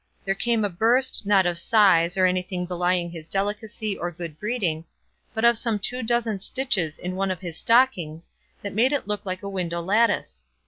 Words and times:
there 0.25 0.33
came 0.33 0.65
a 0.65 0.67
burst, 0.69 1.27
not 1.27 1.45
of 1.45 1.59
sighs, 1.59 2.17
or 2.17 2.25
anything 2.25 2.65
belying 2.65 3.11
his 3.11 3.27
delicacy 3.27 3.95
or 3.95 4.09
good 4.11 4.39
breeding, 4.39 4.83
but 5.31 5.45
of 5.45 5.55
some 5.55 5.77
two 5.77 6.01
dozen 6.01 6.39
stitches 6.39 6.97
in 6.97 7.15
one 7.15 7.29
of 7.29 7.41
his 7.41 7.55
stockings, 7.55 8.27
that 8.63 8.73
made 8.73 8.91
it 8.93 9.07
look 9.07 9.27
like 9.27 9.43
a 9.43 9.47
window 9.47 9.79
lattice. 9.79 10.43